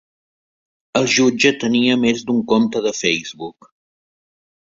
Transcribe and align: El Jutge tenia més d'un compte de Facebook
El 0.99 1.09
Jutge 1.15 1.51
tenia 1.63 1.99
més 2.07 2.25
d'un 2.31 2.41
compte 2.55 2.83
de 2.87 2.95
Facebook 3.01 3.71